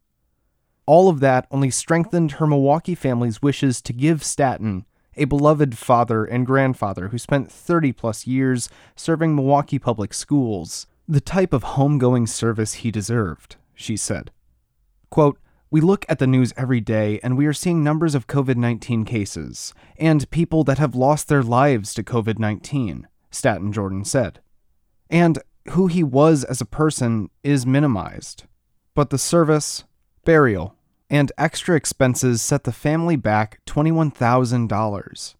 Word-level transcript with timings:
All 0.84 1.08
of 1.08 1.20
that 1.20 1.46
only 1.52 1.70
strengthened 1.70 2.32
her 2.32 2.46
Milwaukee 2.46 2.96
family's 2.96 3.40
wishes 3.40 3.80
to 3.82 3.92
give 3.92 4.24
Staton, 4.24 4.84
a 5.16 5.26
beloved 5.26 5.78
father 5.78 6.24
and 6.24 6.44
grandfather 6.44 7.08
who 7.08 7.18
spent 7.18 7.52
30 7.52 7.92
plus 7.92 8.26
years 8.26 8.68
serving 8.96 9.36
Milwaukee 9.36 9.78
public 9.78 10.12
schools, 10.12 10.88
the 11.06 11.20
type 11.20 11.52
of 11.52 11.62
homegoing 11.62 12.28
service 12.28 12.74
he 12.74 12.90
deserved, 12.90 13.56
she 13.74 13.96
said. 13.96 14.30
Quote, 15.10 15.38
we 15.70 15.80
look 15.80 16.06
at 16.08 16.20
the 16.20 16.26
news 16.26 16.52
every 16.56 16.80
day 16.80 17.18
and 17.22 17.36
we 17.36 17.46
are 17.46 17.52
seeing 17.52 17.82
numbers 17.82 18.14
of 18.14 18.28
COVID 18.28 18.56
19 18.56 19.04
cases 19.04 19.74
and 19.96 20.30
people 20.30 20.62
that 20.64 20.78
have 20.78 20.94
lost 20.94 21.28
their 21.28 21.42
lives 21.42 21.94
to 21.94 22.04
COVID 22.04 22.38
19, 22.38 23.08
Staton 23.30 23.72
Jordan 23.72 24.04
said. 24.04 24.40
And 25.10 25.38
who 25.70 25.86
he 25.88 26.04
was 26.04 26.44
as 26.44 26.60
a 26.60 26.66
person 26.66 27.30
is 27.42 27.66
minimized. 27.66 28.44
But 28.94 29.10
the 29.10 29.18
service, 29.18 29.84
burial, 30.24 30.76
and 31.10 31.32
extra 31.36 31.76
expenses 31.76 32.42
set 32.42 32.64
the 32.64 32.72
family 32.72 33.16
back 33.16 33.60
$21,000. 33.66 35.34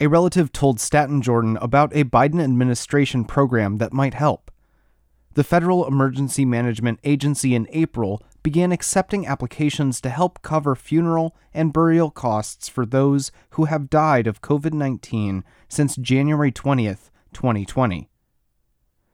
A 0.00 0.06
relative 0.06 0.52
told 0.52 0.80
Staton 0.80 1.22
Jordan 1.22 1.56
about 1.58 1.94
a 1.94 2.04
Biden 2.04 2.42
administration 2.42 3.24
program 3.24 3.78
that 3.78 3.92
might 3.92 4.14
help. 4.14 4.50
The 5.34 5.42
Federal 5.42 5.84
Emergency 5.88 6.44
Management 6.44 7.00
Agency 7.02 7.56
in 7.56 7.66
April 7.70 8.22
began 8.44 8.70
accepting 8.70 9.26
applications 9.26 10.00
to 10.02 10.08
help 10.08 10.42
cover 10.42 10.76
funeral 10.76 11.34
and 11.52 11.72
burial 11.72 12.12
costs 12.12 12.68
for 12.68 12.86
those 12.86 13.32
who 13.50 13.64
have 13.64 13.90
died 13.90 14.28
of 14.28 14.40
COVID 14.40 14.72
19 14.72 15.42
since 15.68 15.96
January 15.96 16.52
20th, 16.52 17.10
2020. 17.32 18.08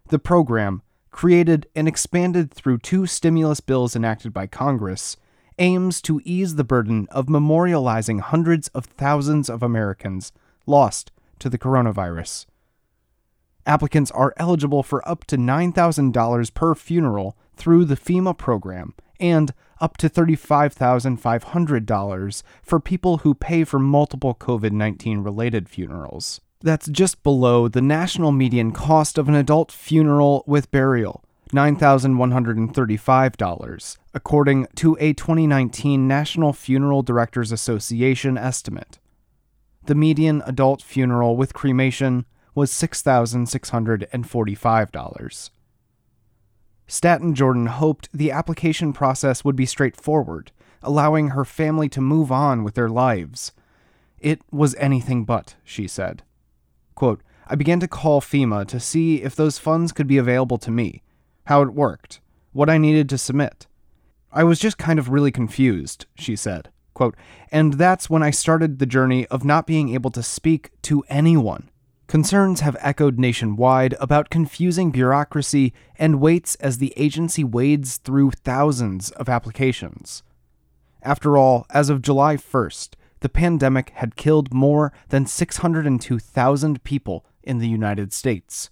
The 0.08 0.18
program, 0.18 0.82
created 1.10 1.66
and 1.74 1.88
expanded 1.88 2.52
through 2.52 2.78
two 2.78 3.06
stimulus 3.06 3.60
bills 3.60 3.96
enacted 3.96 4.34
by 4.34 4.46
Congress, 4.46 5.16
aims 5.58 6.02
to 6.02 6.20
ease 6.24 6.56
the 6.56 6.64
burden 6.64 7.08
of 7.10 7.26
memorializing 7.28 8.20
hundreds 8.20 8.68
of 8.68 8.84
thousands 8.84 9.48
of 9.48 9.62
Americans 9.62 10.32
lost 10.66 11.12
to 11.38 11.48
the 11.48 11.58
coronavirus. 11.58 12.44
Applicants 13.66 14.10
are 14.12 14.32
eligible 14.36 14.82
for 14.82 15.06
up 15.08 15.24
to 15.26 15.36
$9,000 15.36 16.54
per 16.54 16.74
funeral 16.74 17.36
through 17.56 17.84
the 17.84 17.96
FEMA 17.96 18.36
program 18.36 18.94
and 19.18 19.52
up 19.80 19.96
to 19.98 20.08
$35,500 20.08 22.42
for 22.62 22.80
people 22.80 23.18
who 23.18 23.34
pay 23.34 23.62
for 23.64 23.78
multiple 23.78 24.34
COVID 24.34 24.72
19 24.72 25.20
related 25.20 25.68
funerals. 25.68 26.40
That's 26.62 26.88
just 26.88 27.22
below 27.22 27.68
the 27.68 27.80
national 27.80 28.32
median 28.32 28.72
cost 28.72 29.16
of 29.16 29.28
an 29.28 29.34
adult 29.34 29.72
funeral 29.72 30.44
with 30.46 30.70
burial, 30.70 31.24
$9,135, 31.52 33.96
according 34.12 34.66
to 34.76 34.94
a 35.00 35.14
2019 35.14 36.06
National 36.06 36.52
Funeral 36.52 37.02
Directors 37.02 37.50
Association 37.50 38.36
estimate. 38.36 38.98
The 39.86 39.94
median 39.94 40.42
adult 40.44 40.82
funeral 40.82 41.34
with 41.36 41.54
cremation 41.54 42.26
was 42.54 42.70
$6,645. 42.70 45.50
Staton 46.86 47.34
Jordan 47.34 47.66
hoped 47.66 48.08
the 48.12 48.30
application 48.32 48.92
process 48.92 49.44
would 49.44 49.54
be 49.54 49.64
straightforward, 49.64 50.50
allowing 50.82 51.28
her 51.28 51.44
family 51.44 51.88
to 51.88 52.00
move 52.00 52.32
on 52.32 52.64
with 52.64 52.74
their 52.74 52.88
lives. 52.88 53.52
It 54.18 54.42
was 54.50 54.74
anything 54.74 55.24
but, 55.24 55.54
she 55.62 55.86
said. 55.86 56.24
Quote, 56.96 57.22
I 57.46 57.54
began 57.54 57.80
to 57.80 57.88
call 57.88 58.20
FEMA 58.20 58.66
to 58.66 58.78
see 58.78 59.22
if 59.22 59.34
those 59.34 59.58
funds 59.58 59.92
could 59.92 60.06
be 60.06 60.18
available 60.18 60.58
to 60.58 60.70
me, 60.70 61.02
how 61.44 61.62
it 61.62 61.72
worked, 61.72 62.20
what 62.52 62.68
I 62.68 62.76
needed 62.76 63.08
to 63.08 63.18
submit. 63.18 63.66
I 64.32 64.44
was 64.44 64.58
just 64.58 64.78
kind 64.78 64.98
of 64.98 65.08
really 65.08 65.32
confused, 65.32 66.06
she 66.14 66.36
said. 66.36 66.70
Quote, 66.94 67.16
and 67.50 67.74
that's 67.74 68.10
when 68.10 68.22
I 68.22 68.30
started 68.30 68.78
the 68.78 68.86
journey 68.86 69.26
of 69.28 69.44
not 69.44 69.66
being 69.66 69.94
able 69.94 70.10
to 70.10 70.22
speak 70.22 70.70
to 70.82 71.02
anyone. 71.08 71.69
Concerns 72.10 72.58
have 72.58 72.76
echoed 72.80 73.20
nationwide 73.20 73.94
about 74.00 74.30
confusing 74.30 74.90
bureaucracy 74.90 75.72
and 75.96 76.20
waits 76.20 76.56
as 76.56 76.78
the 76.78 76.92
agency 76.96 77.44
wades 77.44 77.98
through 77.98 78.32
thousands 78.32 79.12
of 79.12 79.28
applications. 79.28 80.24
After 81.04 81.38
all, 81.38 81.66
as 81.70 81.88
of 81.88 82.02
July 82.02 82.34
1st, 82.34 82.94
the 83.20 83.28
pandemic 83.28 83.90
had 83.90 84.16
killed 84.16 84.52
more 84.52 84.92
than 85.10 85.24
602,000 85.24 86.82
people 86.82 87.24
in 87.44 87.58
the 87.58 87.68
United 87.68 88.12
States, 88.12 88.70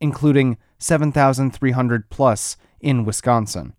including 0.00 0.56
7,300 0.78 2.08
plus 2.08 2.56
in 2.78 3.04
Wisconsin. 3.04 3.74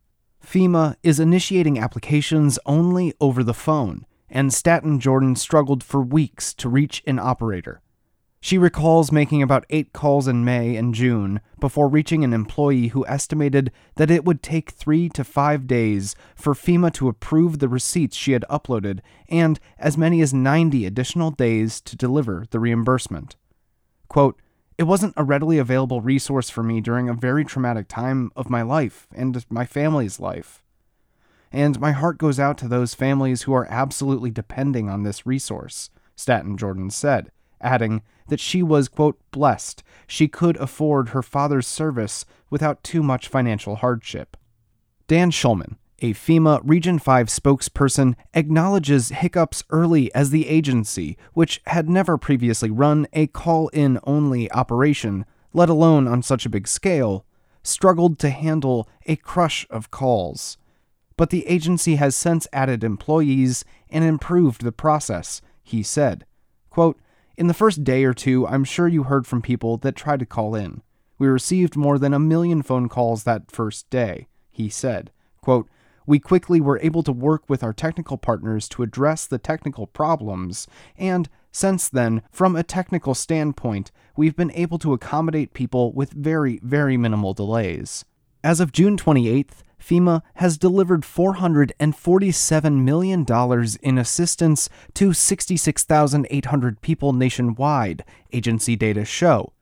FEMA 0.46 0.98
is 1.02 1.18
initiating 1.18 1.80
applications 1.80 2.60
only 2.66 3.14
over 3.22 3.42
the 3.42 3.54
phone, 3.54 4.06
and 4.30 4.54
Staton 4.54 5.00
Jordan 5.00 5.38
struggled 5.38 5.82
for 5.82 6.02
weeks 6.02 6.54
to 6.56 6.68
reach 6.68 7.02
an 7.08 7.20
operator. 7.20 7.82
She 8.40 8.58
recalls 8.58 9.12
making 9.12 9.42
about 9.42 9.66
eight 9.70 9.94
calls 9.94 10.28
in 10.28 10.46
May 10.46 10.76
and 10.76 10.94
June 10.94 11.42
before 11.60 11.88
reaching 11.88 12.24
an 12.24 12.34
employee 12.34 12.90
who 12.90 13.06
estimated 13.08 13.72
that 13.96 14.12
it 14.12 14.26
would 14.26 14.44
take 14.44 14.72
three 14.72 15.10
to 15.10 15.24
five 15.24 15.66
days 15.66 16.16
for 16.36 16.54
FEMA 16.54 16.94
to 16.94 17.10
approve 17.10 17.60
the 17.60 17.68
receipts 17.68 18.16
she 18.16 18.34
had 18.34 18.46
uploaded 18.50 19.00
and 19.28 19.60
as 19.80 19.98
many 19.98 20.22
as 20.22 20.34
90 20.34 20.86
additional 20.86 21.32
days 21.32 21.82
to 21.82 21.96
deliver 21.96 22.46
the 22.52 22.60
reimbursement. 22.60 23.36
Quote, 24.08 24.40
it 24.78 24.84
wasn't 24.84 25.16
a 25.18 25.24
readily 25.24 25.58
available 25.58 26.02
resource 26.02 26.52
for 26.52 26.62
me 26.62 26.80
during 26.80 27.10
a 27.10 27.14
very 27.14 27.44
traumatic 27.44 27.88
time 27.88 28.32
of 28.36 28.50
my 28.50 28.62
life 28.62 29.08
and 29.16 29.44
my 29.50 29.66
family's 29.66 30.20
life. 30.20 30.62
And 31.52 31.80
my 31.80 31.94
heart 31.94 32.20
goes 32.20 32.40
out 32.40 32.60
to 32.60 32.68
those 32.68 32.94
families 32.94 33.44
who 33.44 33.54
are 33.54 33.68
absolutely 33.72 34.30
depending 34.30 34.90
on 34.90 35.02
this 35.02 35.26
resource, 35.26 35.90
Staton 36.16 36.58
Jordan 36.58 36.92
said, 36.92 37.32
adding, 37.62 38.02
that 38.30 38.40
she 38.40 38.62
was, 38.62 38.90
quote, 38.90 39.20
blessed 39.32 39.84
she 40.06 40.28
could 40.28 40.58
afford 40.58 41.10
her 41.10 41.22
father's 41.22 41.68
service 41.68 42.26
without 42.50 42.84
too 42.84 43.04
much 43.04 43.28
financial 43.28 43.78
hardship. 43.78 44.38
Dan 45.08 45.32
Schulman, 45.32 45.76
a 46.00 46.14
FEMA 46.14 46.62
Region 46.64 47.00
5 47.00 47.28
spokesperson, 47.28 48.16
acknowledges 48.34 49.10
hiccups 49.10 49.64
early 49.70 50.14
as 50.14 50.30
the 50.30 50.48
agency, 50.48 51.18
which 51.34 51.62
had 51.66 51.90
never 51.90 52.18
previously 52.18 52.70
run 52.70 53.08
a 53.14 53.28
call 53.28 53.70
in 53.70 54.00
only 54.04 54.52
operation, 54.52 55.26
let 55.54 55.70
alone 55.70 56.08
on 56.08 56.22
such 56.22 56.46
a 56.46 56.50
big 56.50 56.68
scale, 56.68 57.26
struggled 57.64 58.20
to 58.20 58.30
handle 58.30 58.88
a 59.06 59.16
crush 59.16 59.66
of 59.70 59.92
calls. 59.92 60.58
But 61.18 61.32
the 61.32 61.48
agency 61.48 61.96
has 61.96 62.16
since 62.16 62.48
added 62.54 62.84
employees 62.84 63.66
and 63.90 64.04
improved 64.04 64.64
the 64.64 64.72
process, 64.72 65.42
he 65.64 65.82
said. 65.84 66.26
Quote, 66.70 67.00
in 67.38 67.48
the 67.48 67.54
first 67.54 67.84
day 67.84 68.04
or 68.04 68.14
two, 68.14 68.48
I'm 68.48 68.64
sure 68.64 68.88
you 68.88 69.04
heard 69.04 69.28
from 69.28 69.42
people 69.42 69.78
that 69.78 69.96
tried 69.96 70.20
to 70.20 70.26
call 70.26 70.56
in. 70.56 70.82
We 71.20 71.28
received 71.28 71.78
more 71.78 72.00
than 72.00 72.14
a 72.14 72.20
million 72.20 72.64
phone 72.64 72.90
calls 72.90 73.24
that 73.24 73.52
first 73.52 73.90
day, 73.90 74.28
he 74.50 74.70
said. 74.70 75.12
Quote, 75.42 75.70
We 76.06 76.20
quickly 76.20 76.60
were 76.60 76.80
able 76.82 77.04
to 77.04 77.12
work 77.12 77.44
with 77.48 77.64
our 77.64 77.74
technical 77.74 78.18
partners 78.18 78.68
to 78.70 78.84
address 78.84 79.28
the 79.28 79.38
technical 79.38 79.86
problems, 79.88 80.68
and 80.98 81.30
since 81.52 81.90
then, 81.90 82.22
from 82.32 82.56
a 82.56 82.64
technical 82.64 83.16
standpoint, 83.16 83.92
we've 84.16 84.36
been 84.36 84.52
able 84.52 84.78
to 84.80 84.94
accommodate 84.94 85.54
people 85.54 85.92
with 85.94 86.12
very, 86.12 86.60
very 86.64 86.98
minimal 86.98 87.34
delays. 87.34 88.06
As 88.44 88.60
of 88.60 88.72
June 88.72 88.98
28th, 88.98 89.64
FEMA 89.82 90.22
has 90.36 90.58
delivered 90.58 91.02
$447 91.02 92.84
million 92.84 93.26
in 93.82 93.98
assistance 93.98 94.70
to 94.94 95.14
66,800 95.14 96.82
people 96.82 97.14
nationwide, 97.14 98.04
agency 98.34 98.76
data 98.76 99.06
show. 99.06 99.54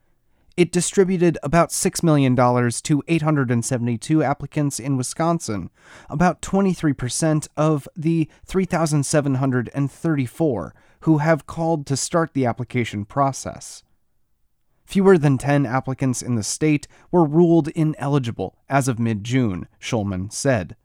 It 0.58 0.72
distributed 0.72 1.38
about 1.44 1.70
$6 1.70 2.02
million 2.02 2.36
to 2.36 3.04
872 3.08 4.24
applicants 4.24 4.80
in 4.80 4.96
Wisconsin, 4.96 5.70
about 6.10 6.42
23% 6.42 7.50
of 7.58 7.90
the 7.96 8.30
3,734 8.46 10.76
who 11.02 11.18
have 11.18 11.46
called 11.46 11.86
to 11.86 11.98
start 11.98 12.34
the 12.34 12.46
application 12.46 13.04
process. 13.04 13.84
Fewer 14.86 15.18
than 15.18 15.38
10 15.38 15.66
applicants 15.66 16.22
in 16.22 16.36
the 16.36 16.44
state 16.44 16.88
were 17.12 17.26
ruled 17.26 17.70
ineligible 17.70 18.58
as 18.70 18.88
of 18.88 19.00
mid 19.00 19.24
June, 19.24 19.68
Schulman 19.80 20.32
said. 20.32 20.76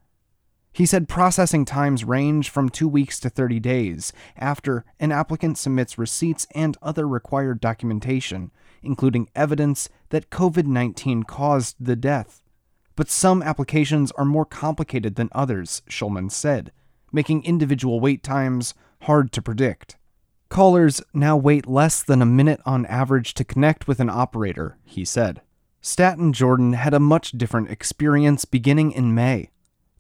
He 0.73 0.87
said 0.87 1.09
processing 1.09 1.65
times 1.65 2.05
range 2.05 2.49
from 2.49 2.69
two 2.69 2.89
weeks 2.89 3.19
to 3.21 3.31
30 3.31 3.61
days 3.61 4.13
after 4.37 4.85
an 4.99 5.13
applicant 5.13 5.59
submits 5.59 5.99
receipts 5.99 6.47
and 6.55 6.77
other 6.81 7.07
required 7.07 7.61
documentation, 7.61 8.53
including 8.83 9.29
evidence 9.35 9.89
that 10.11 10.31
COVID 10.31 10.67
19 10.67 11.25
caused 11.25 11.77
the 11.81 11.97
death. 11.97 12.43
But 12.97 13.11
some 13.11 13.43
applications 13.43 14.13
are 14.13 14.25
more 14.25 14.45
complicated 14.45 15.17
than 15.17 15.29
others, 15.33 15.83
Schulman 15.89 16.31
said, 16.31 16.73
making 17.13 17.45
individual 17.45 17.99
wait 17.99 18.23
times 18.23 18.75
hard 19.03 19.33
to 19.33 19.43
predict. 19.43 19.97
Callers 20.51 21.01
now 21.15 21.37
wait 21.37 21.69
less 21.69 22.03
than 22.03 22.21
a 22.21 22.27
minute 22.27 22.61
on 22.67 22.85
average 22.87 23.35
to 23.35 23.45
connect 23.45 23.87
with 23.87 24.01
an 24.01 24.11
operator, 24.11 24.79
he 24.85 25.05
said. 25.05 25.43
Staton 25.81 26.33
Jordan 26.33 26.73
had 26.73 26.93
a 26.93 26.99
much 26.99 27.31
different 27.31 27.71
experience 27.71 28.45
beginning 28.45 28.91
in 28.91 29.15
May. 29.15 29.51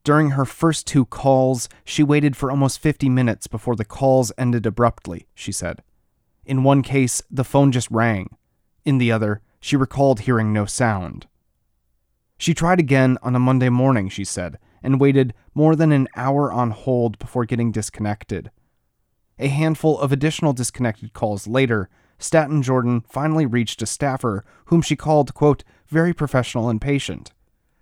During 0.03 0.31
her 0.31 0.45
first 0.45 0.89
two 0.89 1.07
calls, 1.07 1.69
she 1.85 2.03
waited 2.03 2.37
for 2.37 2.51
almost 2.51 2.81
50 2.81 3.09
minutes 3.09 3.47
before 3.47 3.77
the 3.77 3.85
calls 3.85 4.33
ended 4.37 4.67
abruptly, 4.67 5.29
she 5.37 5.53
said. 5.53 5.85
In 6.45 6.65
one 6.65 6.83
case, 6.83 7.23
the 7.31 7.45
phone 7.45 7.71
just 7.71 7.89
rang. 7.89 8.37
In 8.85 8.99
the 8.99 9.13
other, 9.13 9.43
she 9.61 9.77
recalled 9.77 10.21
hearing 10.21 10.53
no 10.53 10.67
sound. 10.67 11.29
She 12.39 12.55
tried 12.55 12.81
again 12.81 13.19
on 13.23 13.37
a 13.37 13.39
Monday 13.39 13.69
morning, 13.69 14.09
she 14.09 14.25
said, 14.25 14.59
and 14.83 15.01
waited 15.01 15.33
more 15.55 15.77
than 15.77 15.93
an 15.93 16.09
hour 16.17 16.51
on 16.51 16.73
hold 16.73 17.21
before 17.21 17.45
getting 17.45 17.71
disconnected. 17.71 18.51
A 19.41 19.49
handful 19.49 19.99
of 19.99 20.13
additional 20.13 20.53
disconnected 20.53 21.15
calls 21.15 21.47
later, 21.47 21.89
Staton 22.19 22.61
Jordan 22.63 23.01
finally 23.09 23.47
reached 23.47 23.81
a 23.81 23.87
staffer 23.87 24.45
whom 24.67 24.83
she 24.83 24.97
called, 24.97 25.33
quote, 25.33 25.65
very 25.89 26.13
professional 26.13 26.69
and 26.69 26.79
patient. 26.79 27.33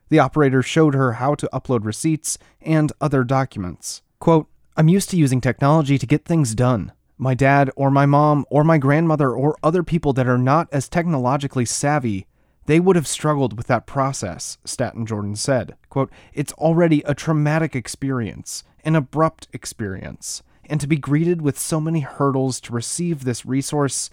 The 0.09 0.21
operator 0.21 0.63
showed 0.63 0.95
her 0.95 1.15
how 1.15 1.35
to 1.35 1.51
upload 1.53 1.85
receipts 1.85 2.39
and 2.61 2.93
other 3.01 3.25
documents. 3.25 4.03
Quote, 4.21 4.49
I'm 4.77 4.87
used 4.87 5.11
to 5.11 5.17
using 5.17 5.41
technology 5.41 5.99
to 5.99 6.07
get 6.07 6.25
things 6.25 6.55
done. 6.55 6.93
My 7.19 7.35
dad 7.35 7.73
or 7.75 7.91
my 7.91 8.07
mom 8.07 8.47
or 8.51 8.63
my 8.63 8.79
grandmother 8.79 9.33
or 9.33 9.57
other 9.61 9.83
people 9.83 10.13
that 10.13 10.29
are 10.29 10.39
not 10.39 10.69
as 10.71 10.89
technologically 10.89 11.65
savvy, 11.65 12.29
they 12.67 12.79
would 12.79 12.95
have 12.95 13.09
struggled 13.09 13.57
with 13.57 13.67
that 13.67 13.85
process, 13.85 14.59
Staton 14.65 15.07
Jordan 15.07 15.35
said. 15.35 15.75
Quote, 15.89 16.13
It's 16.33 16.53
already 16.53 17.03
a 17.03 17.17
traumatic 17.17 17.75
experience, 17.75 18.63
an 18.85 18.95
abrupt 18.95 19.49
experience 19.53 20.45
and 20.69 20.81
to 20.81 20.87
be 20.87 20.97
greeted 20.97 21.43
with 21.43 21.59
so 21.59 21.81
many 21.81 22.01
hurdles 22.01 22.61
to 22.61 22.73
receive 22.73 23.25
this 23.25 23.47
resource, 23.47 24.11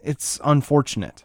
it's 0.00 0.40
unfortunate. 0.44 1.24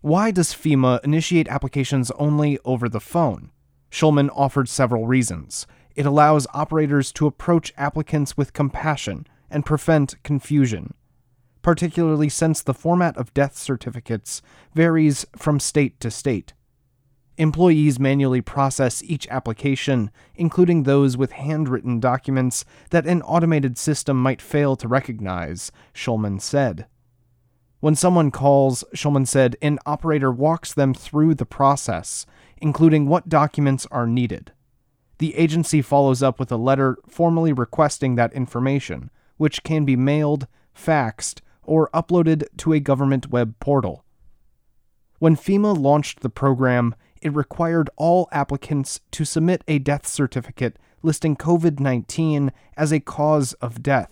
Why 0.00 0.30
does 0.30 0.52
FEMA 0.52 1.02
initiate 1.02 1.48
applications 1.48 2.10
only 2.12 2.58
over 2.64 2.88
the 2.88 3.00
phone? 3.00 3.50
Schulman 3.90 4.30
offered 4.34 4.68
several 4.68 5.06
reasons. 5.06 5.66
It 5.94 6.06
allows 6.06 6.46
operators 6.52 7.10
to 7.12 7.26
approach 7.26 7.72
applicants 7.76 8.36
with 8.36 8.52
compassion 8.52 9.26
and 9.50 9.64
prevent 9.64 10.22
confusion, 10.22 10.94
particularly 11.62 12.28
since 12.28 12.62
the 12.62 12.74
format 12.74 13.16
of 13.16 13.32
death 13.32 13.56
certificates 13.56 14.42
varies 14.74 15.24
from 15.36 15.58
state 15.58 15.98
to 16.00 16.10
state. 16.10 16.52
Employees 17.38 18.00
manually 18.00 18.40
process 18.40 19.02
each 19.02 19.28
application, 19.28 20.10
including 20.34 20.82
those 20.82 21.16
with 21.16 21.32
handwritten 21.32 22.00
documents 22.00 22.64
that 22.90 23.06
an 23.06 23.20
automated 23.22 23.76
system 23.76 24.22
might 24.22 24.40
fail 24.40 24.74
to 24.76 24.88
recognize, 24.88 25.70
Schulman 25.94 26.40
said. 26.40 26.86
When 27.80 27.94
someone 27.94 28.30
calls, 28.30 28.84
Schulman 28.94 29.28
said, 29.28 29.56
an 29.60 29.78
operator 29.84 30.32
walks 30.32 30.72
them 30.72 30.94
through 30.94 31.34
the 31.34 31.44
process, 31.44 32.24
including 32.56 33.06
what 33.06 33.28
documents 33.28 33.86
are 33.90 34.06
needed. 34.06 34.52
The 35.18 35.36
agency 35.36 35.82
follows 35.82 36.22
up 36.22 36.38
with 36.38 36.50
a 36.50 36.56
letter 36.56 36.96
formally 37.06 37.52
requesting 37.52 38.14
that 38.14 38.32
information, 38.32 39.10
which 39.36 39.62
can 39.62 39.84
be 39.84 39.96
mailed, 39.96 40.46
faxed, 40.74 41.40
or 41.62 41.90
uploaded 41.92 42.44
to 42.58 42.72
a 42.72 42.80
government 42.80 43.30
web 43.30 43.58
portal. 43.60 44.04
When 45.18 45.36
FEMA 45.36 45.78
launched 45.78 46.20
the 46.20 46.30
program, 46.30 46.94
it 47.22 47.34
required 47.34 47.90
all 47.96 48.28
applicants 48.32 49.00
to 49.12 49.24
submit 49.24 49.62
a 49.66 49.78
death 49.78 50.06
certificate 50.06 50.78
listing 51.02 51.36
COVID 51.36 51.78
19 51.80 52.52
as 52.76 52.92
a 52.92 53.00
cause 53.00 53.52
of 53.54 53.82
death. 53.82 54.10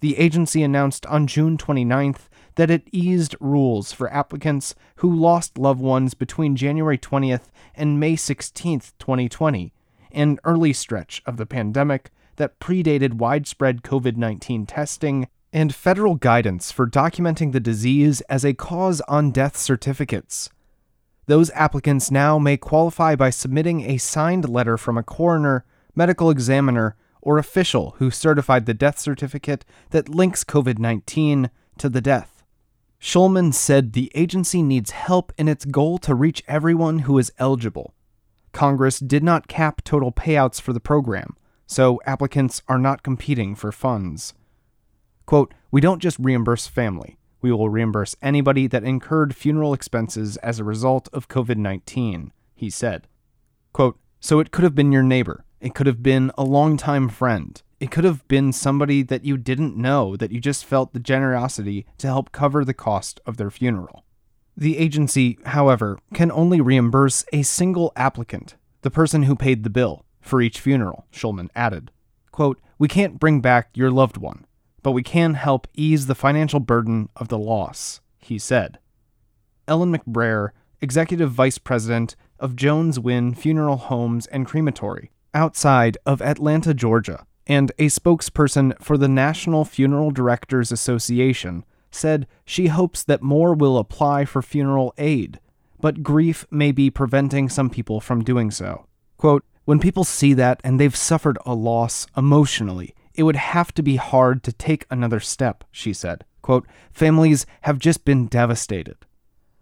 The 0.00 0.18
agency 0.18 0.62
announced 0.62 1.06
on 1.06 1.28
June 1.28 1.56
29th 1.56 2.28
that 2.56 2.70
it 2.70 2.88
eased 2.90 3.36
rules 3.40 3.92
for 3.92 4.12
applicants 4.12 4.74
who 4.96 5.14
lost 5.14 5.58
loved 5.58 5.80
ones 5.80 6.14
between 6.14 6.56
January 6.56 6.98
20th 6.98 7.50
and 7.74 8.00
May 8.00 8.14
16th, 8.14 8.92
2020, 8.98 9.72
an 10.10 10.38
early 10.44 10.72
stretch 10.72 11.22
of 11.24 11.36
the 11.36 11.46
pandemic 11.46 12.10
that 12.36 12.58
predated 12.58 13.14
widespread 13.14 13.82
COVID 13.82 14.16
19 14.16 14.66
testing 14.66 15.28
and 15.52 15.74
federal 15.74 16.16
guidance 16.16 16.72
for 16.72 16.86
documenting 16.86 17.52
the 17.52 17.60
disease 17.60 18.22
as 18.22 18.44
a 18.44 18.54
cause 18.54 19.00
on 19.02 19.30
death 19.30 19.56
certificates. 19.56 20.50
Those 21.32 21.50
applicants 21.52 22.10
now 22.10 22.38
may 22.38 22.58
qualify 22.58 23.16
by 23.16 23.30
submitting 23.30 23.88
a 23.88 23.96
signed 23.96 24.50
letter 24.50 24.76
from 24.76 24.98
a 24.98 25.02
coroner, 25.02 25.64
medical 25.94 26.28
examiner, 26.28 26.94
or 27.22 27.38
official 27.38 27.94
who 27.96 28.10
certified 28.10 28.66
the 28.66 28.74
death 28.74 28.98
certificate 28.98 29.64
that 29.92 30.10
links 30.10 30.44
COVID 30.44 30.78
19 30.78 31.48
to 31.78 31.88
the 31.88 32.02
death. 32.02 32.42
Schulman 33.00 33.54
said 33.54 33.94
the 33.94 34.12
agency 34.14 34.62
needs 34.62 34.90
help 34.90 35.32
in 35.38 35.48
its 35.48 35.64
goal 35.64 35.96
to 36.00 36.14
reach 36.14 36.44
everyone 36.46 36.98
who 36.98 37.16
is 37.16 37.32
eligible. 37.38 37.94
Congress 38.52 38.98
did 38.98 39.24
not 39.24 39.48
cap 39.48 39.82
total 39.84 40.12
payouts 40.12 40.60
for 40.60 40.74
the 40.74 40.80
program, 40.80 41.34
so 41.66 41.98
applicants 42.04 42.60
are 42.68 42.78
not 42.78 43.02
competing 43.02 43.54
for 43.54 43.72
funds. 43.72 44.34
Quote, 45.24 45.54
We 45.70 45.80
don't 45.80 46.02
just 46.02 46.18
reimburse 46.18 46.66
family. 46.66 47.16
We 47.42 47.50
will 47.50 47.68
reimburse 47.68 48.14
anybody 48.22 48.68
that 48.68 48.84
incurred 48.84 49.34
funeral 49.34 49.74
expenses 49.74 50.36
as 50.38 50.58
a 50.58 50.64
result 50.64 51.08
of 51.12 51.28
COVID 51.28 51.56
19, 51.56 52.32
he 52.54 52.70
said. 52.70 53.08
Quote, 53.72 53.98
so 54.20 54.38
it 54.38 54.52
could 54.52 54.62
have 54.62 54.76
been 54.76 54.92
your 54.92 55.02
neighbor. 55.02 55.44
It 55.60 55.74
could 55.74 55.88
have 55.88 56.02
been 56.02 56.30
a 56.38 56.44
longtime 56.44 57.08
friend. 57.08 57.60
It 57.80 57.90
could 57.90 58.04
have 58.04 58.26
been 58.28 58.52
somebody 58.52 59.02
that 59.02 59.24
you 59.24 59.36
didn't 59.36 59.76
know 59.76 60.16
that 60.16 60.30
you 60.30 60.40
just 60.40 60.64
felt 60.64 60.92
the 60.92 61.00
generosity 61.00 61.84
to 61.98 62.06
help 62.06 62.30
cover 62.30 62.64
the 62.64 62.72
cost 62.72 63.20
of 63.26 63.36
their 63.36 63.50
funeral. 63.50 64.04
The 64.56 64.78
agency, 64.78 65.38
however, 65.46 65.98
can 66.14 66.30
only 66.30 66.60
reimburse 66.60 67.24
a 67.32 67.42
single 67.42 67.92
applicant, 67.96 68.54
the 68.82 68.90
person 68.90 69.24
who 69.24 69.34
paid 69.34 69.64
the 69.64 69.70
bill, 69.70 70.04
for 70.20 70.40
each 70.40 70.60
funeral, 70.60 71.06
Schulman 71.12 71.48
added. 71.56 71.90
Quote, 72.30 72.60
We 72.78 72.86
can't 72.86 73.18
bring 73.18 73.40
back 73.40 73.70
your 73.74 73.90
loved 73.90 74.16
one 74.16 74.46
but 74.82 74.92
we 74.92 75.02
can 75.02 75.34
help 75.34 75.66
ease 75.74 76.06
the 76.06 76.14
financial 76.14 76.60
burden 76.60 77.08
of 77.16 77.28
the 77.28 77.38
loss, 77.38 78.00
he 78.18 78.38
said. 78.38 78.78
Ellen 79.68 79.96
McBrayer, 79.96 80.50
Executive 80.80 81.30
Vice 81.30 81.58
President 81.58 82.16
of 82.40 82.56
Jones 82.56 82.98
Wynn 82.98 83.34
Funeral 83.34 83.76
Homes 83.76 84.26
and 84.26 84.46
Crematory, 84.46 85.10
outside 85.32 85.96
of 86.04 86.20
Atlanta, 86.20 86.74
Georgia, 86.74 87.24
and 87.46 87.70
a 87.78 87.86
spokesperson 87.86 88.76
for 88.82 88.98
the 88.98 89.08
National 89.08 89.64
Funeral 89.64 90.10
Directors 90.10 90.72
Association, 90.72 91.64
said 91.90 92.26
she 92.44 92.68
hopes 92.68 93.04
that 93.04 93.22
more 93.22 93.54
will 93.54 93.78
apply 93.78 94.24
for 94.24 94.42
funeral 94.42 94.94
aid, 94.98 95.38
but 95.80 96.02
grief 96.02 96.46
may 96.50 96.72
be 96.72 96.90
preventing 96.90 97.48
some 97.48 97.70
people 97.70 98.00
from 98.00 98.24
doing 98.24 98.50
so. 98.50 98.86
Quote, 99.16 99.44
when 99.64 99.78
people 99.78 100.04
see 100.04 100.34
that 100.34 100.60
and 100.64 100.80
they've 100.80 100.96
suffered 100.96 101.38
a 101.46 101.54
loss 101.54 102.06
emotionally, 102.16 102.94
it 103.14 103.24
would 103.24 103.36
have 103.36 103.72
to 103.74 103.82
be 103.82 103.96
hard 103.96 104.42
to 104.44 104.52
take 104.52 104.86
another 104.90 105.20
step, 105.20 105.64
she 105.70 105.92
said. 105.92 106.24
Quote, 106.40 106.66
Families 106.92 107.46
have 107.62 107.78
just 107.78 108.04
been 108.04 108.26
devastated. 108.26 108.96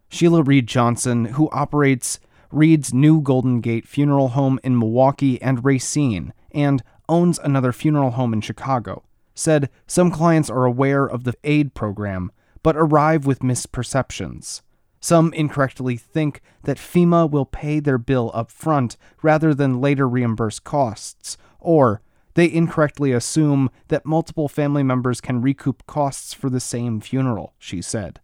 Sheila 0.09 0.43
Reed 0.43 0.67
Johnson, 0.67 1.27
who 1.27 1.51
operates 1.51 2.19
Reed's 2.51 2.93
new 2.93 3.21
Golden 3.21 3.61
Gate 3.61 3.87
Funeral 3.87 4.29
Home 4.29 4.59
in 4.65 4.79
Milwaukee 4.79 5.41
and 5.41 5.65
Racine, 5.65 6.33
and 6.53 6.83
owns 7.09 7.39
another 7.39 7.73
funeral 7.73 8.13
home 8.13 8.33
in 8.33 8.41
Chicago, 8.41 9.05
said 9.35 9.69
some 9.87 10.11
clients 10.11 10.51
are 10.51 10.65
aware 10.65 11.05
of 11.07 11.25
the 11.25 11.35
aid 11.45 11.75
program 11.75 12.33
but 12.63 12.77
arrive 12.77 13.27
with 13.27 13.41
misperceptions. 13.41 14.63
Some 15.01 15.33
incorrectly 15.33 15.97
think 15.97 16.43
that 16.65 16.77
FEMA 16.77 17.31
will 17.31 17.47
pay 17.47 17.81
their 17.81 17.99
bill 17.99 18.31
up 18.35 18.51
front 18.51 18.97
rather 19.23 19.55
than 19.55 19.81
later 19.81 20.09
reimburse 20.09 20.59
costs, 20.59 21.39
or 21.59 22.03
they 22.35 22.51
incorrectly 22.51 23.13
assume 23.13 23.71
that 23.89 24.07
multiple 24.07 24.49
family 24.49 24.83
members 24.83 25.21
can 25.21 25.43
recoup 25.43 25.87
costs 25.87 26.33
for 26.33 26.51
the 26.51 26.61
same 26.61 27.01
funeral, 27.01 27.55
she 27.59 27.83
said. 27.83 28.21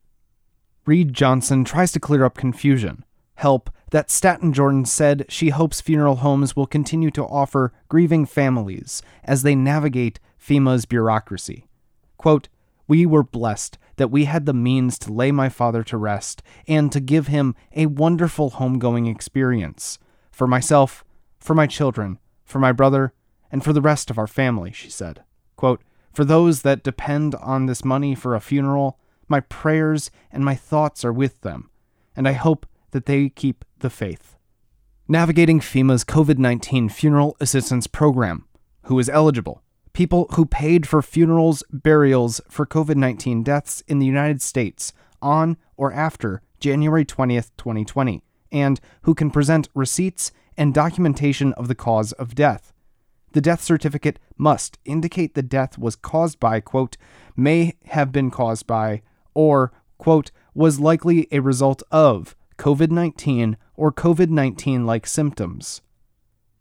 Reed 0.87 1.13
Johnson 1.13 1.65
tries 1.65 1.93
to 1.93 2.01
clear 2.01 2.25
up 2.25 2.37
confusion. 2.37 3.05
Help 3.37 3.71
that 3.91 4.11
Staton 4.11 4.53
Jordan 4.53 4.85
said 4.85 5.27
she 5.29 5.51
hopes 5.51 5.81
funeral 5.81 6.17
homes 6.17 6.57
will 6.57 6.67
continue 6.67 7.11
to 7.11 7.25
offer 7.25 7.73
grieving 7.89 8.25
families 8.25 9.03
as 9.25 9.43
they 9.43 9.55
navigate 9.55 10.21
FEMA's 10.41 10.87
bureaucracy. 10.87 11.67
Quote, 12.17 12.49
We 12.87 13.05
were 13.05 13.23
blessed 13.23 13.79
that 13.97 14.11
we 14.11 14.25
had 14.25 14.47
the 14.47 14.53
means 14.53 14.99
to 15.01 15.13
lay 15.13 15.33
my 15.33 15.49
father 15.49 15.83
to 15.85 15.97
rest 15.97 16.43
and 16.69 16.93
to 16.93 17.01
give 17.01 17.27
him 17.27 17.55
a 17.75 17.87
wonderful 17.87 18.53
homegoing 18.53 19.11
experience. 19.11 19.99
For 20.31 20.47
myself, 20.47 21.05
for 21.39 21.55
my 21.55 21.67
children, 21.67 22.19
for 22.45 22.59
my 22.59 22.73
brother, 22.73 23.13
and 23.51 23.65
for 23.65 23.73
the 23.73 23.81
rest 23.81 24.11
of 24.11 24.19
our 24.19 24.27
family, 24.27 24.73
she 24.73 24.91
said. 24.91 25.23
Quote, 25.57 25.83
for 26.13 26.25
those 26.25 26.63
that 26.63 26.83
depend 26.83 27.35
on 27.37 27.67
this 27.67 27.85
money 27.85 28.15
for 28.15 28.35
a 28.35 28.41
funeral, 28.41 28.99
my 29.29 29.41
prayers 29.41 30.11
and 30.33 30.45
my 30.45 30.55
thoughts 30.55 31.05
are 31.05 31.13
with 31.13 31.41
them, 31.43 31.71
and 32.15 32.27
I 32.27 32.33
hope 32.33 32.67
that 32.93 33.07
they 33.07 33.29
keep 33.29 33.65
the 33.81 33.91
faith. 33.91 34.37
Navigating 35.09 35.61
FEMA's 35.61 36.05
COVID 36.05 36.39
19 36.39 36.89
Funeral 36.89 37.37
Assistance 37.41 37.87
Program. 37.87 38.47
Who 38.85 38.99
is 38.99 39.09
eligible? 39.09 39.63
people 39.97 40.27
who 40.35 40.45
paid 40.45 40.87
for 40.87 41.01
funerals, 41.01 41.65
burials 41.73 42.39
for 42.51 42.67
COVID 42.67 42.97
19 42.97 43.43
deaths 43.43 43.83
in 43.89 43.99
the 43.99 44.05
United 44.05 44.43
States 44.43 44.93
on 45.23 45.57
or 45.79 45.91
after 45.91 46.43
January 46.61 47.03
20th, 47.03 47.51
2020, 47.57 48.23
and 48.53 48.79
who 49.03 49.15
can 49.15 49.31
present 49.31 49.71
receipts 49.75 50.33
and 50.55 50.75
documentation 50.75 51.55
of 51.55 51.69
the 51.69 51.75
cause 51.75 52.13
of 52.13 52.35
death. 52.35 52.75
The 53.37 53.43
death 53.43 53.63
certificate 53.63 54.19
must 54.39 54.79
indicate 54.87 55.35
the 55.35 55.43
death 55.43 55.77
was 55.77 55.95
caused 55.95 56.41
by, 56.41 56.61
quote, 56.61 56.97
may 57.37 57.75
have 57.89 58.11
been 58.11 58.31
caused 58.31 58.67
by, 58.67 59.03
or, 59.35 59.75
quote, 59.99 60.31
was 60.55 60.81
likely 60.81 61.29
a 61.31 61.41
result 61.41 61.83
of 61.91 62.35
COVID 62.57 62.91
19 62.91 63.59
or 63.75 63.93
COVID 63.93 64.31
19 64.31 64.87
like 64.87 65.07
symptoms. 65.07 65.83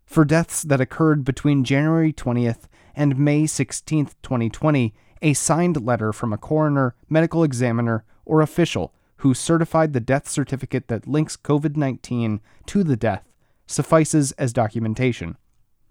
For 0.05 0.25
deaths 0.25 0.63
that 0.63 0.81
occurred 0.81 1.23
between 1.23 1.63
January 1.63 2.11
20th 2.11 2.67
and 2.93 3.17
May 3.17 3.45
16, 3.45 4.07
2020, 4.21 4.93
a 5.21 5.33
signed 5.33 5.81
letter 5.81 6.11
from 6.11 6.33
a 6.33 6.37
coroner, 6.37 6.93
medical 7.07 7.45
examiner, 7.45 8.03
or 8.25 8.41
official 8.41 8.93
who 9.19 9.33
certified 9.33 9.93
the 9.93 10.01
death 10.01 10.27
certificate 10.27 10.89
that 10.89 11.07
links 11.07 11.37
COVID 11.37 11.77
19 11.77 12.41
to 12.65 12.83
the 12.83 12.97
death 12.97 13.31
suffices 13.65 14.33
as 14.33 14.51
documentation. 14.51 15.37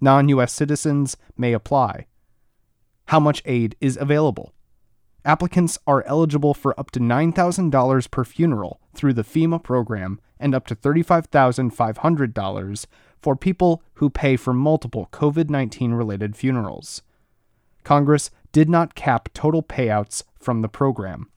Non 0.05 0.29
US 0.29 0.53
citizens 0.53 1.17
may 1.35 1.55
apply. 1.55 2.07
How 3.07 3.19
much 3.19 3.41
aid 3.47 3.75
is 3.81 3.97
available? 3.97 4.53
Applicants 5.25 5.79
are 5.87 6.05
eligible 6.05 6.53
for 6.53 6.79
up 6.79 6.91
to 6.91 7.01
$9,000 7.01 8.11
per 8.11 8.23
funeral 8.23 8.83
through 8.95 9.15
the 9.15 9.25
FEMA 9.25 9.63
program 9.63 10.21
and 10.39 10.55
up 10.55 10.67
to 10.67 10.77
$35,500 10.77 12.87
for 13.23 13.35
people 13.35 13.83
who 13.95 14.11
pay 14.11 14.37
for 14.37 14.53
multiple 14.53 15.09
COVID 15.11 15.49
19 15.49 15.93
related 15.93 16.37
funerals. 16.37 17.01
Congress 17.83 18.31
did 18.53 18.69
not 18.69 18.95
cap 18.95 19.31
total 19.33 19.63
payouts 19.63 20.23
from 20.39 20.61
the 20.61 20.69
program. 20.69 21.31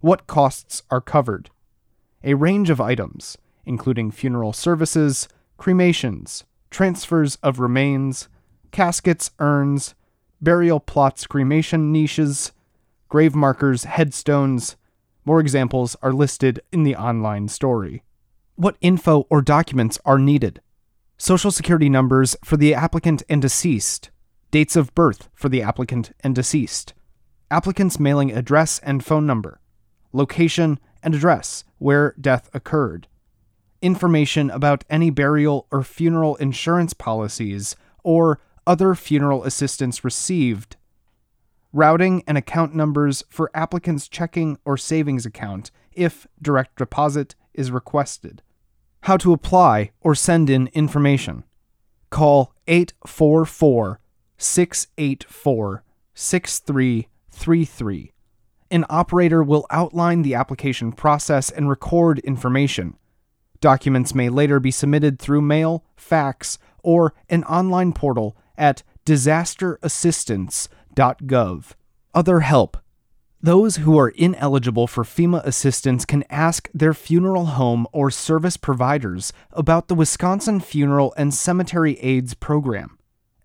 What 0.00 0.26
costs 0.26 0.84
are 0.90 1.02
covered? 1.02 1.50
A 2.24 2.32
range 2.32 2.70
of 2.70 2.80
items, 2.80 3.36
including 3.66 4.10
funeral 4.10 4.54
services, 4.54 5.28
cremations, 5.58 6.44
transfers 6.70 7.36
of 7.36 7.58
remains, 7.60 8.28
caskets, 8.70 9.30
urns, 9.38 9.94
burial 10.40 10.80
plots, 10.80 11.26
cremation 11.26 11.92
niches, 11.92 12.52
grave 13.08 13.34
markers, 13.34 13.84
headstones. 13.84 14.76
More 15.24 15.40
examples 15.40 15.96
are 16.02 16.12
listed 16.12 16.60
in 16.72 16.84
the 16.84 16.96
online 16.96 17.48
story. 17.48 18.02
What 18.56 18.76
info 18.80 19.26
or 19.30 19.42
documents 19.42 19.98
are 20.04 20.18
needed? 20.18 20.60
Social 21.16 21.50
security 21.50 21.88
numbers 21.88 22.36
for 22.44 22.56
the 22.56 22.74
applicant 22.74 23.22
and 23.28 23.42
deceased, 23.42 24.10
dates 24.50 24.76
of 24.76 24.94
birth 24.94 25.28
for 25.34 25.48
the 25.48 25.62
applicant 25.62 26.12
and 26.20 26.34
deceased, 26.34 26.94
applicant's 27.50 27.98
mailing 27.98 28.32
address 28.32 28.78
and 28.80 29.04
phone 29.04 29.26
number, 29.26 29.60
location 30.12 30.78
and 31.02 31.14
address 31.14 31.64
where 31.78 32.14
death 32.20 32.48
occurred, 32.54 33.08
information 33.82 34.50
about 34.50 34.84
any 34.90 35.10
burial 35.10 35.66
or 35.70 35.82
funeral 35.82 36.36
insurance 36.36 36.92
policies 36.92 37.76
or 38.02 38.40
other 38.66 38.94
funeral 38.94 39.44
assistance 39.44 40.04
received, 40.04 40.76
routing 41.72 42.22
and 42.26 42.36
account 42.36 42.74
numbers 42.74 43.24
for 43.28 43.50
applicant's 43.54 44.08
checking 44.08 44.58
or 44.64 44.76
savings 44.76 45.24
account 45.24 45.70
if 45.92 46.26
direct 46.40 46.76
deposit 46.76 47.34
is 47.54 47.70
requested 47.70 48.42
how 49.02 49.16
to 49.16 49.32
apply 49.32 49.90
or 50.00 50.14
send 50.14 50.50
in 50.50 50.68
information. 50.74 51.44
Call 52.10 52.54
844 52.66 54.00
684 54.36 55.84
6333. 56.14 58.12
An 58.70 58.84
operator 58.90 59.42
will 59.42 59.66
outline 59.70 60.22
the 60.22 60.34
application 60.34 60.92
process 60.92 61.50
and 61.50 61.68
record 61.70 62.18
information. 62.20 62.98
Documents 63.60 64.14
may 64.14 64.28
later 64.28 64.60
be 64.60 64.70
submitted 64.70 65.18
through 65.18 65.42
mail, 65.42 65.84
fax, 65.96 66.58
or 66.82 67.12
an 67.28 67.42
online 67.44 67.92
portal 67.92 68.36
at 68.56 68.84
disasterassistance.gov. 69.04 71.72
Other 72.14 72.40
help 72.40 72.78
those 73.40 73.76
who 73.76 73.96
are 73.96 74.08
ineligible 74.08 74.88
for 74.88 75.04
FEMA 75.04 75.44
assistance 75.44 76.04
can 76.04 76.24
ask 76.28 76.68
their 76.74 76.92
funeral 76.92 77.46
home 77.46 77.86
or 77.92 78.10
service 78.10 78.56
providers 78.56 79.32
about 79.52 79.86
the 79.86 79.94
Wisconsin 79.94 80.58
Funeral 80.58 81.14
and 81.16 81.32
Cemetery 81.32 82.00
Aids 82.00 82.34
Program. 82.34 82.97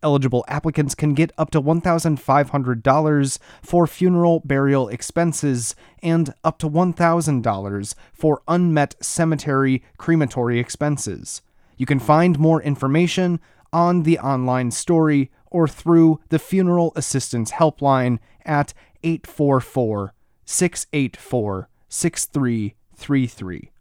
Eligible 0.03 0.45
applicants 0.47 0.93
can 0.93 1.13
get 1.13 1.31
up 1.37 1.49
to 1.51 1.61
$1,500 1.61 3.39
for 3.61 3.87
funeral 3.87 4.41
burial 4.41 4.89
expenses 4.89 5.75
and 6.01 6.33
up 6.43 6.59
to 6.59 6.69
$1,000 6.69 7.95
for 8.13 8.41
unmet 8.47 8.95
cemetery 9.01 9.81
crematory 9.97 10.59
expenses. 10.59 11.41
You 11.77 11.85
can 11.85 11.99
find 11.99 12.37
more 12.37 12.61
information 12.61 13.39
on 13.71 14.03
the 14.03 14.19
online 14.19 14.71
story 14.71 15.31
or 15.49 15.67
through 15.67 16.19
the 16.29 16.39
Funeral 16.39 16.93
Assistance 16.95 17.53
Helpline 17.53 18.19
at 18.45 18.73
844 19.03 20.13
684 20.45 21.69
6333. 21.89 23.72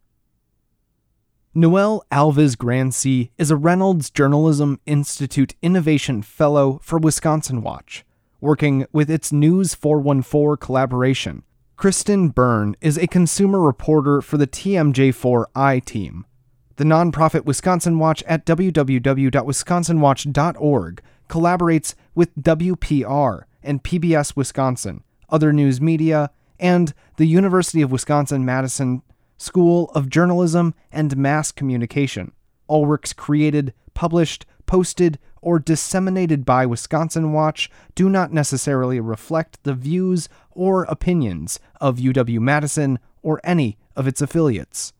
Noelle 1.54 2.02
Alves 2.10 2.56
Grancy 2.56 3.30
is 3.36 3.50
a 3.50 3.56
Reynolds 3.56 4.08
Journalism 4.08 4.80
Institute 4.86 5.54
Innovation 5.60 6.22
Fellow 6.22 6.80
for 6.82 6.98
Wisconsin 6.98 7.60
Watch, 7.60 8.06
working 8.40 8.86
with 8.90 9.10
its 9.10 9.32
News 9.32 9.74
414 9.74 10.56
collaboration. 10.56 11.42
Kristen 11.76 12.30
Byrne 12.30 12.74
is 12.80 12.96
a 12.96 13.06
consumer 13.06 13.60
reporter 13.60 14.22
for 14.22 14.38
the 14.38 14.46
TMJ4I 14.46 15.84
team. 15.84 16.24
The 16.76 16.84
nonprofit 16.84 17.44
Wisconsin 17.44 17.98
Watch 17.98 18.22
at 18.22 18.46
www.wisconsinwatch.org 18.46 21.02
collaborates 21.28 21.94
with 22.14 22.34
WPR 22.36 23.42
and 23.62 23.84
PBS 23.84 24.34
Wisconsin 24.34 25.04
other 25.28 25.52
news 25.52 25.80
media, 25.80 26.30
and 26.60 26.94
the 27.16 27.26
University 27.26 27.82
of 27.82 27.90
Wisconsin 27.90 28.44
Madison 28.44 29.02
School 29.42 29.90
of 29.92 30.08
Journalism 30.08 30.72
and 30.92 31.16
Mass 31.16 31.50
Communication. 31.50 32.30
All 32.68 32.86
works 32.86 33.12
created, 33.12 33.74
published, 33.92 34.46
posted, 34.66 35.18
or 35.40 35.58
disseminated 35.58 36.44
by 36.44 36.64
Wisconsin 36.64 37.32
Watch 37.32 37.68
do 37.96 38.08
not 38.08 38.32
necessarily 38.32 39.00
reflect 39.00 39.62
the 39.64 39.74
views 39.74 40.28
or 40.52 40.84
opinions 40.84 41.58
of 41.80 41.96
UW 41.96 42.38
Madison 42.38 43.00
or 43.20 43.40
any 43.42 43.78
of 43.96 44.06
its 44.06 44.22
affiliates. 44.22 44.92